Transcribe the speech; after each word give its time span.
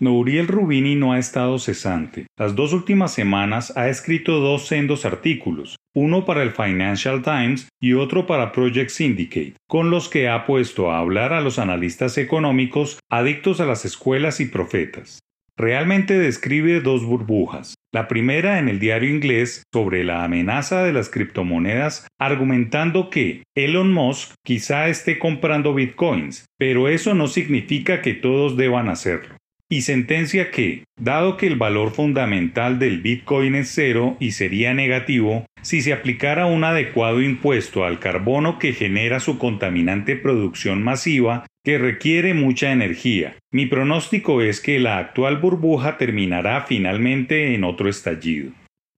Nouriel 0.00 0.46
Rubini 0.46 0.94
no 0.94 1.12
ha 1.12 1.18
estado 1.18 1.58
cesante. 1.58 2.26
Las 2.38 2.54
dos 2.54 2.72
últimas 2.72 3.12
semanas 3.12 3.76
ha 3.76 3.88
escrito 3.88 4.38
dos 4.38 4.68
sendos 4.68 5.04
artículos, 5.04 5.74
uno 5.92 6.24
para 6.24 6.44
el 6.44 6.52
Financial 6.52 7.20
Times 7.20 7.68
y 7.82 7.94
otro 7.94 8.24
para 8.24 8.52
Project 8.52 8.90
Syndicate, 8.90 9.54
con 9.66 9.90
los 9.90 10.08
que 10.08 10.28
ha 10.28 10.46
puesto 10.46 10.92
a 10.92 11.00
hablar 11.00 11.32
a 11.32 11.40
los 11.40 11.58
analistas 11.58 12.16
económicos 12.16 13.00
adictos 13.10 13.60
a 13.60 13.66
las 13.66 13.84
escuelas 13.84 14.38
y 14.38 14.46
profetas. 14.46 15.18
Realmente 15.56 16.16
describe 16.16 16.80
dos 16.80 17.04
burbujas. 17.04 17.74
La 17.92 18.06
primera 18.06 18.60
en 18.60 18.68
el 18.68 18.78
diario 18.78 19.10
inglés 19.10 19.64
sobre 19.74 20.04
la 20.04 20.22
amenaza 20.22 20.84
de 20.84 20.92
las 20.92 21.10
criptomonedas, 21.10 22.06
argumentando 22.20 23.10
que 23.10 23.42
Elon 23.56 23.92
Musk 23.92 24.34
quizá 24.44 24.86
esté 24.86 25.18
comprando 25.18 25.74
bitcoins, 25.74 26.44
pero 26.56 26.86
eso 26.86 27.14
no 27.14 27.26
significa 27.26 28.00
que 28.00 28.14
todos 28.14 28.56
deban 28.56 28.88
hacerlo 28.88 29.34
y 29.70 29.82
sentencia 29.82 30.50
que, 30.50 30.84
dado 30.98 31.36
que 31.36 31.46
el 31.46 31.56
valor 31.56 31.90
fundamental 31.90 32.78
del 32.78 33.00
Bitcoin 33.00 33.54
es 33.54 33.70
cero 33.74 34.16
y 34.18 34.32
sería 34.32 34.72
negativo, 34.72 35.44
si 35.62 35.82
se 35.82 35.92
aplicara 35.92 36.46
un 36.46 36.64
adecuado 36.64 37.20
impuesto 37.20 37.84
al 37.84 37.98
carbono 37.98 38.58
que 38.58 38.72
genera 38.72 39.20
su 39.20 39.38
contaminante 39.38 40.16
producción 40.16 40.82
masiva, 40.82 41.46
que 41.64 41.76
requiere 41.76 42.32
mucha 42.32 42.72
energía, 42.72 43.36
mi 43.52 43.66
pronóstico 43.66 44.40
es 44.40 44.60
que 44.60 44.78
la 44.78 44.98
actual 44.98 45.36
burbuja 45.36 45.98
terminará 45.98 46.62
finalmente 46.62 47.54
en 47.54 47.64
otro 47.64 47.90
estallido. 47.90 48.52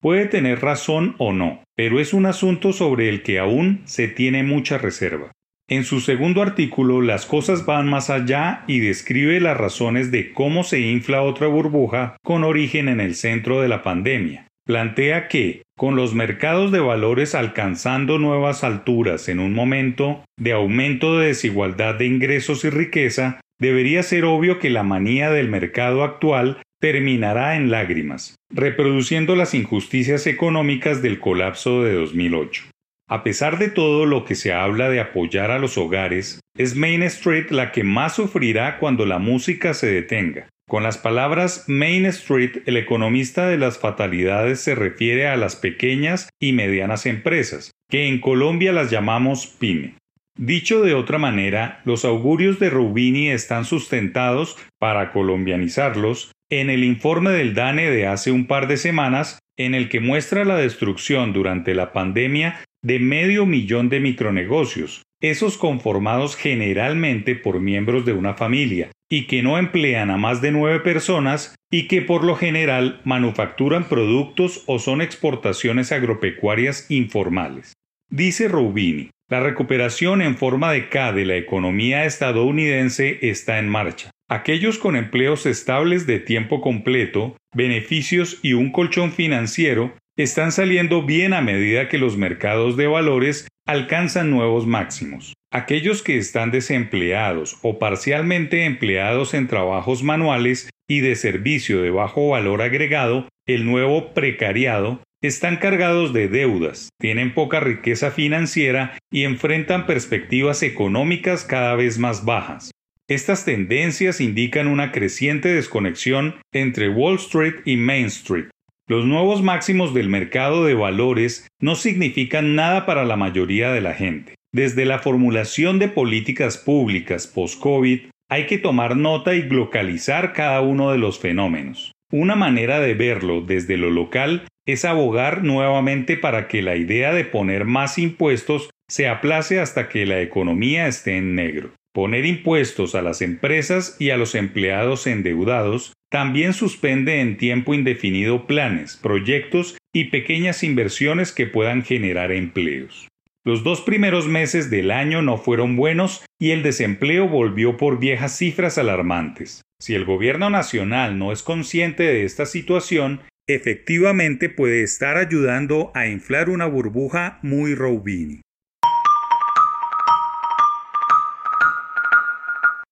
Puede 0.00 0.26
tener 0.26 0.60
razón 0.60 1.14
o 1.18 1.32
no, 1.32 1.62
pero 1.76 2.00
es 2.00 2.12
un 2.12 2.26
asunto 2.26 2.72
sobre 2.72 3.08
el 3.08 3.22
que 3.22 3.38
aún 3.38 3.82
se 3.84 4.08
tiene 4.08 4.42
mucha 4.42 4.78
reserva. 4.78 5.32
En 5.68 5.82
su 5.82 6.00
segundo 6.00 6.42
artículo, 6.42 7.00
las 7.00 7.26
cosas 7.26 7.66
van 7.66 7.88
más 7.88 8.08
allá 8.08 8.62
y 8.68 8.78
describe 8.78 9.40
las 9.40 9.56
razones 9.56 10.12
de 10.12 10.32
cómo 10.32 10.62
se 10.62 10.78
infla 10.78 11.22
otra 11.22 11.48
burbuja 11.48 12.16
con 12.22 12.44
origen 12.44 12.88
en 12.88 13.00
el 13.00 13.16
centro 13.16 13.60
de 13.60 13.66
la 13.66 13.82
pandemia. 13.82 14.46
Plantea 14.64 15.26
que, 15.26 15.62
con 15.76 15.96
los 15.96 16.14
mercados 16.14 16.70
de 16.70 16.78
valores 16.78 17.34
alcanzando 17.34 18.18
nuevas 18.18 18.62
alturas 18.62 19.28
en 19.28 19.40
un 19.40 19.54
momento 19.54 20.24
de 20.38 20.52
aumento 20.52 21.18
de 21.18 21.28
desigualdad 21.28 21.96
de 21.96 22.06
ingresos 22.06 22.64
y 22.64 22.70
riqueza, 22.70 23.40
debería 23.60 24.04
ser 24.04 24.24
obvio 24.24 24.60
que 24.60 24.70
la 24.70 24.84
manía 24.84 25.30
del 25.30 25.48
mercado 25.48 26.04
actual 26.04 26.62
terminará 26.80 27.56
en 27.56 27.72
lágrimas, 27.72 28.36
reproduciendo 28.52 29.34
las 29.34 29.52
injusticias 29.52 30.28
económicas 30.28 31.02
del 31.02 31.18
colapso 31.18 31.82
de 31.82 31.94
2008. 31.94 32.66
A 33.08 33.22
pesar 33.22 33.58
de 33.58 33.68
todo 33.68 34.04
lo 34.04 34.24
que 34.24 34.34
se 34.34 34.52
habla 34.52 34.90
de 34.90 34.98
apoyar 34.98 35.52
a 35.52 35.60
los 35.60 35.78
hogares, 35.78 36.40
es 36.58 36.74
Main 36.74 37.04
Street 37.04 37.50
la 37.50 37.70
que 37.70 37.84
más 37.84 38.16
sufrirá 38.16 38.78
cuando 38.78 39.06
la 39.06 39.20
música 39.20 39.74
se 39.74 39.86
detenga. 39.86 40.48
Con 40.68 40.82
las 40.82 40.98
palabras 40.98 41.66
Main 41.68 42.04
Street, 42.06 42.62
el 42.66 42.76
economista 42.76 43.46
de 43.46 43.58
las 43.58 43.78
fatalidades 43.78 44.58
se 44.58 44.74
refiere 44.74 45.28
a 45.28 45.36
las 45.36 45.54
pequeñas 45.54 46.30
y 46.40 46.52
medianas 46.52 47.06
empresas, 47.06 47.70
que 47.88 48.08
en 48.08 48.20
Colombia 48.20 48.72
las 48.72 48.90
llamamos 48.90 49.46
PYME. 49.46 49.94
Dicho 50.36 50.82
de 50.82 50.94
otra 50.94 51.18
manera, 51.18 51.82
los 51.84 52.04
augurios 52.04 52.58
de 52.58 52.70
Rubini 52.70 53.30
están 53.30 53.64
sustentados, 53.64 54.58
para 54.80 55.12
colombianizarlos, 55.12 56.32
en 56.50 56.70
el 56.70 56.82
informe 56.82 57.30
del 57.30 57.54
DANE 57.54 57.88
de 57.88 58.08
hace 58.08 58.32
un 58.32 58.48
par 58.48 58.66
de 58.66 58.76
semanas, 58.76 59.38
en 59.56 59.74
el 59.74 59.88
que 59.88 60.00
muestra 60.00 60.44
la 60.44 60.56
destrucción 60.56 61.32
durante 61.32 61.74
la 61.74 61.92
pandemia 61.92 62.60
de 62.86 63.00
medio 63.00 63.46
millón 63.46 63.88
de 63.88 63.98
micronegocios, 63.98 65.02
esos 65.20 65.58
conformados 65.58 66.36
generalmente 66.36 67.34
por 67.34 67.58
miembros 67.58 68.06
de 68.06 68.12
una 68.12 68.34
familia, 68.34 68.92
y 69.10 69.26
que 69.26 69.42
no 69.42 69.58
emplean 69.58 70.08
a 70.08 70.18
más 70.18 70.40
de 70.40 70.52
nueve 70.52 70.78
personas 70.78 71.56
y 71.68 71.88
que 71.88 72.00
por 72.00 72.22
lo 72.22 72.36
general 72.36 73.00
manufacturan 73.02 73.88
productos 73.88 74.62
o 74.66 74.78
son 74.78 75.00
exportaciones 75.00 75.90
agropecuarias 75.90 76.88
informales. 76.88 77.72
Dice 78.08 78.46
Rubini, 78.46 79.10
la 79.28 79.40
recuperación 79.40 80.22
en 80.22 80.36
forma 80.36 80.70
de 80.70 80.88
K 80.88 81.12
de 81.12 81.24
la 81.24 81.34
economía 81.34 82.04
estadounidense 82.04 83.18
está 83.22 83.58
en 83.58 83.68
marcha. 83.68 84.12
Aquellos 84.28 84.78
con 84.78 84.94
empleos 84.94 85.44
estables 85.46 86.06
de 86.06 86.20
tiempo 86.20 86.60
completo, 86.60 87.36
beneficios 87.52 88.38
y 88.44 88.52
un 88.52 88.70
colchón 88.70 89.10
financiero 89.10 89.92
están 90.16 90.50
saliendo 90.50 91.02
bien 91.02 91.34
a 91.34 91.42
medida 91.42 91.88
que 91.88 91.98
los 91.98 92.16
mercados 92.16 92.76
de 92.76 92.86
valores 92.86 93.48
alcanzan 93.66 94.30
nuevos 94.30 94.66
máximos. 94.66 95.34
Aquellos 95.52 96.02
que 96.02 96.16
están 96.16 96.50
desempleados 96.50 97.58
o 97.62 97.78
parcialmente 97.78 98.64
empleados 98.64 99.34
en 99.34 99.46
trabajos 99.46 100.02
manuales 100.02 100.70
y 100.88 101.00
de 101.00 101.16
servicio 101.16 101.82
de 101.82 101.90
bajo 101.90 102.30
valor 102.30 102.62
agregado, 102.62 103.28
el 103.46 103.66
nuevo 103.66 104.14
precariado, 104.14 105.02
están 105.22 105.56
cargados 105.56 106.12
de 106.12 106.28
deudas, 106.28 106.90
tienen 107.00 107.34
poca 107.34 107.60
riqueza 107.60 108.10
financiera 108.10 108.98
y 109.10 109.24
enfrentan 109.24 109.86
perspectivas 109.86 110.62
económicas 110.62 111.44
cada 111.44 111.74
vez 111.74 111.98
más 111.98 112.24
bajas. 112.24 112.70
Estas 113.08 113.44
tendencias 113.44 114.20
indican 114.20 114.66
una 114.66 114.92
creciente 114.92 115.48
desconexión 115.48 116.36
entre 116.52 116.88
Wall 116.88 117.16
Street 117.16 117.54
y 117.64 117.76
Main 117.76 118.06
Street, 118.06 118.46
los 118.88 119.04
nuevos 119.04 119.42
máximos 119.42 119.94
del 119.94 120.08
mercado 120.08 120.64
de 120.64 120.74
valores 120.74 121.48
no 121.60 121.74
significan 121.74 122.54
nada 122.54 122.86
para 122.86 123.04
la 123.04 123.16
mayoría 123.16 123.72
de 123.72 123.80
la 123.80 123.94
gente. 123.94 124.36
Desde 124.52 124.84
la 124.84 125.00
formulación 125.00 125.80
de 125.80 125.88
políticas 125.88 126.56
públicas 126.56 127.26
post-COVID, 127.26 128.02
hay 128.30 128.46
que 128.46 128.58
tomar 128.58 128.96
nota 128.96 129.34
y 129.34 129.42
localizar 129.42 130.32
cada 130.32 130.60
uno 130.60 130.92
de 130.92 130.98
los 130.98 131.18
fenómenos. 131.18 131.92
Una 132.12 132.36
manera 132.36 132.78
de 132.78 132.94
verlo 132.94 133.40
desde 133.40 133.76
lo 133.76 133.90
local 133.90 134.46
es 134.66 134.84
abogar 134.84 135.42
nuevamente 135.42 136.16
para 136.16 136.46
que 136.46 136.62
la 136.62 136.76
idea 136.76 137.12
de 137.12 137.24
poner 137.24 137.64
más 137.64 137.98
impuestos 137.98 138.70
se 138.88 139.08
aplace 139.08 139.60
hasta 139.60 139.88
que 139.88 140.06
la 140.06 140.20
economía 140.20 140.86
esté 140.86 141.16
en 141.16 141.34
negro. 141.34 141.72
Poner 141.92 142.24
impuestos 142.24 142.94
a 142.94 143.02
las 143.02 143.20
empresas 143.20 143.96
y 143.98 144.10
a 144.10 144.16
los 144.16 144.36
empleados 144.36 145.06
endeudados 145.08 145.92
también 146.16 146.54
suspende 146.54 147.20
en 147.20 147.36
tiempo 147.36 147.74
indefinido 147.74 148.46
planes, 148.46 148.96
proyectos 148.96 149.76
y 149.94 150.04
pequeñas 150.04 150.62
inversiones 150.62 151.30
que 151.30 151.46
puedan 151.46 151.82
generar 151.82 152.32
empleos. 152.32 153.06
Los 153.44 153.62
dos 153.62 153.82
primeros 153.82 154.26
meses 154.26 154.70
del 154.70 154.92
año 154.92 155.20
no 155.20 155.36
fueron 155.36 155.76
buenos 155.76 156.24
y 156.40 156.52
el 156.52 156.62
desempleo 156.62 157.28
volvió 157.28 157.76
por 157.76 157.98
viejas 157.98 158.34
cifras 158.34 158.78
alarmantes. 158.78 159.60
Si 159.78 159.94
el 159.94 160.06
gobierno 160.06 160.48
nacional 160.48 161.18
no 161.18 161.32
es 161.32 161.42
consciente 161.42 162.04
de 162.04 162.24
esta 162.24 162.46
situación, 162.46 163.20
efectivamente 163.46 164.48
puede 164.48 164.84
estar 164.84 165.18
ayudando 165.18 165.90
a 165.94 166.06
inflar 166.06 166.48
una 166.48 166.64
burbuja 166.64 167.40
muy 167.42 167.74
Roubini. 167.74 168.40